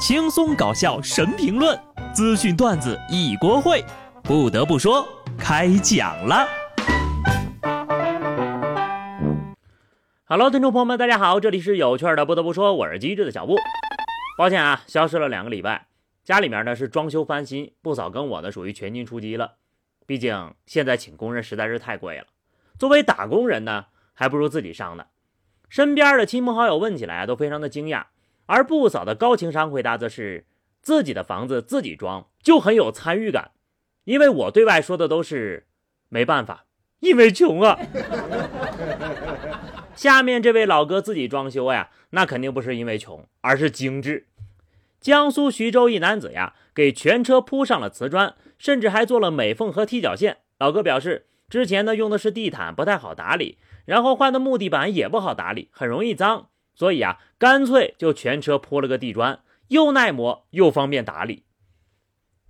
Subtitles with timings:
[0.00, 1.78] 轻松搞笑神评论，
[2.14, 3.84] 资讯段子一锅烩。
[4.22, 5.06] 不得不说，
[5.38, 6.48] 开讲了。
[10.24, 12.24] Hello，听众朋友们，大家好，这里是有趣的。
[12.24, 13.58] 不得不说，我是机智的小布。
[14.38, 15.88] 抱歉啊，消失了两个礼拜，
[16.24, 19.56] 家里面呢是装修翻新，不嫂跟我呢属于全军出击了。
[20.06, 22.24] 毕竟现在请工人实在是太贵了，
[22.78, 25.04] 作为打工人呢，还不如自己上呢。
[25.68, 28.04] 身边的亲朋好友问起来，都非常的惊讶。
[28.50, 30.44] 而不少的高情商回答则是：
[30.82, 33.52] 自己的房子自己装就很有参与感，
[34.02, 35.68] 因为我对外说的都是
[36.08, 36.64] 没办法，
[36.98, 37.78] 因为穷啊。
[39.94, 44.26] 下面这位老哥自己装修呀，那肯定不是因为穷，而是精致。
[45.00, 50.38] 江苏徐州一男子呀，给全车铺上了瓷砖，甚至还做了美缝和踢脚线。
[50.58, 56.48] 老哥表示，之前呢用的是地毯，不太好打理，然后换的木地板也不好打理，很容易脏。
[56.80, 61.44] 所以啊，干脆就全车铺了个地砖，又耐磨又方便打理。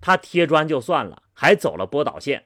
[0.00, 2.42] 他贴砖就算了，还走了波导线；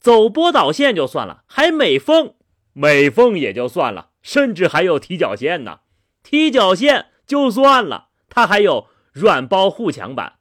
[0.00, 2.34] 走波导线就算了，还美缝；
[2.72, 5.82] 美缝也就算了，甚至还有踢脚线呢。
[6.24, 10.40] 踢脚线就算了，他还有软包护墙板。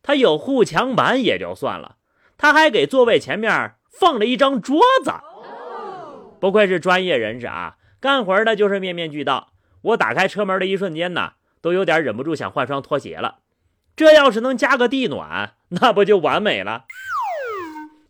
[0.00, 1.96] 他有护墙板也就算了，
[2.38, 5.10] 他还给座位前面放了一张桌子。
[6.38, 9.54] 不愧是专业人士啊，干活的就是面面俱到。
[9.86, 13.38] 我打开车门的一瞬间呢，都有点忍不住想换双拖鞋了。
[13.94, 16.86] 这要是能加个地暖，那不就完美了？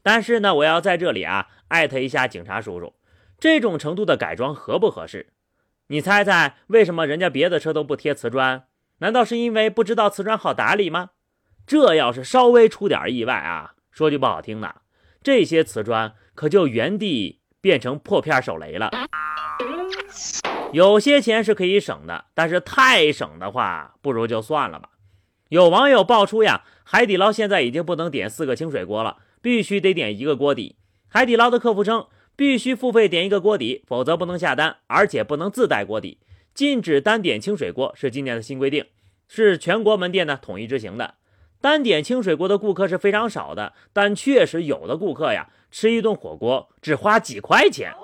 [0.03, 2.95] 但是呢，我要在这里啊艾特一下警察叔叔，
[3.39, 5.35] 这种程度的改装合不合适？
[5.89, 8.65] 你猜猜为什么人家别的车都不贴瓷砖？
[8.99, 11.11] 难道是因为不知道瓷砖好打理吗？
[11.67, 14.77] 这要是稍微出点意外啊，说句不好听的，
[15.23, 18.91] 这些瓷砖可就原地变成破片手雷了。
[20.77, 24.91] 有些钱是可以省的，但是太省的话，不如就算了吧。
[25.49, 30.77] 有网友爆出呀，海底捞现在已经不能点四个清水锅了，必须得点一个锅底。
[31.09, 32.07] 海底捞的客服称，
[32.37, 36.19] 必须付费点一个锅底，否则不能下单，而且不能自带锅底。
[36.53, 38.85] 禁止单点清水锅是今年的新规定，
[39.27, 41.15] 是全国门店呢统一执行的。
[41.63, 47.95] 单点清水锅的顾客是非常少的，但确实有的顾客呀，吃一顿火锅只花几块钱。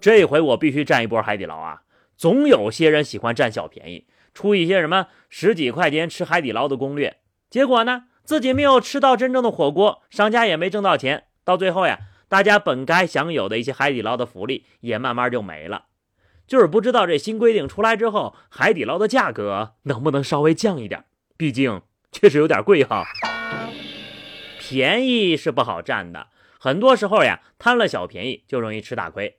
[0.00, 1.82] 这回我必须占一波海底捞啊！
[2.16, 7.18] 总有些人喜欢占小便宜，出一些什么十几块钱吃海底捞的攻略，
[7.50, 11.98] 结果呢，自己没有吃到真正的火锅，商家也没挣到钱，到最后呀，
[12.28, 15.86] 大家本该享有的一些海底捞的福利也慢慢就没了。
[16.46, 21.04] 就是不知道这新规定出来之后，海底捞的价格能不能稍微降一点？
[21.36, 21.82] 毕竟
[22.12, 23.04] 确实有点贵哈。
[24.58, 26.28] 便宜是不好占的，
[26.58, 29.38] 很多时候呀，贪了小便宜就容易吃大亏。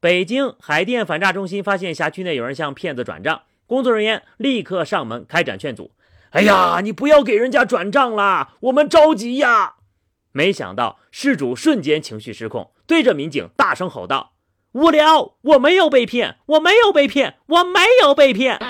[0.00, 5.90] 北京海淀反诈中心发现辖区内有人向骗子转账，工作人员立刻上门开展劝阻。
[6.30, 9.74] 哎呀，你不要给人家转账啦，我们着急呀！
[10.30, 14.34] 没想到事主瞬间情绪失控，对着民警大声吼道
[14.72, 18.60] ：“无聊，我没有被骗，我没有被骗，我没有被骗！”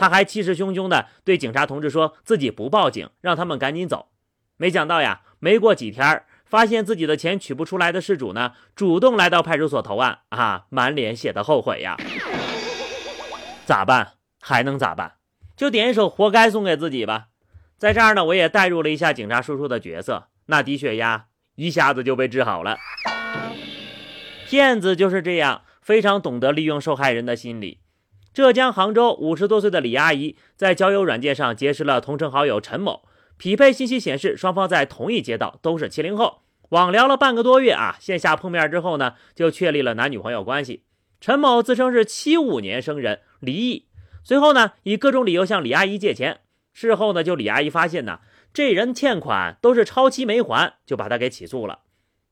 [0.00, 4.08] 他还气势汹汹地对警察同志说自己不报警，让他们赶紧走。
[4.56, 6.24] 没想到呀，没过几天。
[6.52, 11.96] 发现自己的钱取不出来的事主呢，主动来到派出所投案啊，满脸写的后悔呀。
[13.64, 14.16] 咋办？
[14.38, 15.14] 还能咋办？
[15.56, 17.28] 就点一首《活该》送给自己吧。
[17.78, 22.76] 在这儿呢，我也代入了一下警察叔叔的角色，那低血压一下子就被治好了。
[24.46, 27.78] 骗子就是这样，非常懂得利用受害人的心理。
[28.34, 33.08] 浙江杭州五十多岁的李阿姨在交友软件上结识了同城好友陈某。
[33.38, 36.41] 匹配信息显示，双方在同一街道，都是七零后。
[36.72, 40.84] 网聊了半个多月啊，线下碰面之后呢，就确立了男女朋友关系。
[41.20, 43.88] 陈某自称是七五年生人，离异。
[44.24, 46.40] 随后呢，以各种理由向李阿姨借钱。
[46.72, 48.20] 事后呢，就李阿姨发现呢，
[48.54, 51.80] 这人欠款都是超期没还，就把他给起诉了。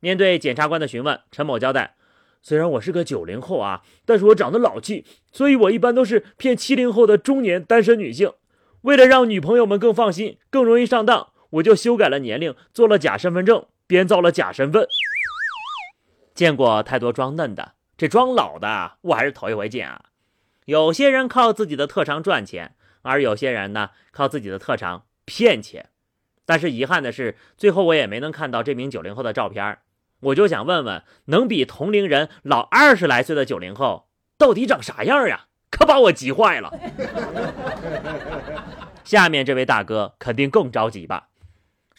[0.01, 1.97] 面对检察官的询问，陈某交代：
[2.41, 8.33] 虽然我是个九零后啊，但是我长得老气，所以我一般都是骗七零后的中年单身女性。
[8.81, 14.87] 为了让女朋友们更放心、更容易上当，我就修改了年龄，做了假身份证，编造了假身份。
[16.33, 20.05] 见过太多装嫩的，这装老的我还是头一回见啊！
[20.65, 25.89] 有些人靠自己的特长赚钱，而有些人呢靠自己的特长骗钱。
[26.47, 29.79] 但是遗憾的是，最后我也没能看到这名九零后的照片。
[30.21, 34.09] 我就想问问，能比同龄人老二十来岁的九零后
[34.39, 35.47] 到底长啥样呀？
[35.69, 36.73] 可把我急坏了。
[39.03, 41.30] 下面这位大哥肯定更着急吧？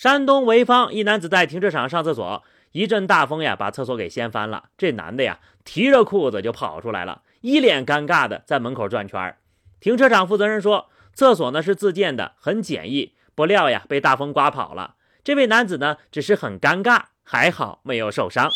[0.01, 4.69] 山东潍坊一男子在停车场上厕所，一阵大风呀，把厕所给掀翻了。
[4.75, 9.37] 这男的呀，提着裤子就跑出来了，一脸尴尬的在门口转圈。
[9.79, 14.95] 停车场负责人说，厕所呢是自建的，很简易，不料呀被大风刮跑了。
[15.23, 18.49] 这位男子呢只是很尴尬，还好没有受伤。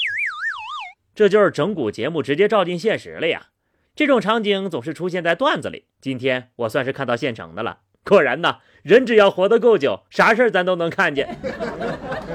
[1.13, 3.49] 这就是整蛊节目直接照进现实了呀！
[3.95, 7.81] 这种场景总是出现在段子里，今天我算是看到现成的了。
[8.05, 11.37] 果然呐，人只要活得够久，啥事儿咱都能看见。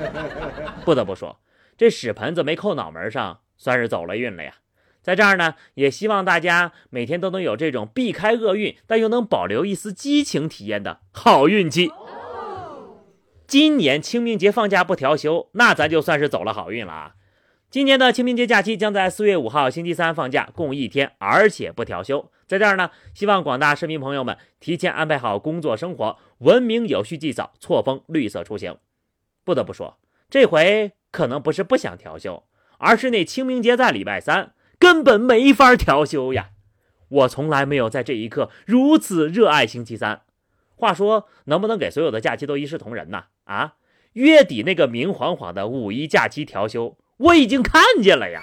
[0.85, 1.39] 不得不说，
[1.79, 4.55] 这屎盆子没扣脑门上，算是走了运了呀。
[5.01, 11.91] 在这儿呢，也希望大家每天都能有这种避开厄运，但又能保留一丝激情体验的好运气。
[13.47, 17.15] 今年清明节放假不调休，那咱就算是走了好运了啊！
[17.71, 22.31] 今年的清明节假期将在四月五号星期三放假，共一天，而且不调休。
[22.51, 28.77] 在这儿呢，希望广大市民朋友们提前安排好工作生活，文明有序祭扫，错峰绿色出行。
[29.45, 29.99] 不得不说，
[30.29, 32.43] 这回可能不是不想调休，
[32.79, 34.55] 而是那清明节在礼拜三。
[34.81, 36.49] 根本没法调休呀！
[37.09, 40.23] 我从来没有在这一刻如此热爱星期三。
[40.75, 43.27] 话说，能不能给所有的假期都一视同仁呢？
[43.45, 43.75] 啊，
[44.15, 48.43] 月底那个明晃晃的五一假期调休，我已经看见了呀！